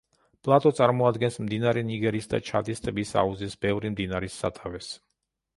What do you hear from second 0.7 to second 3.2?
წარმოადგენს მდინარე ნიგერის და ჩადის ტბის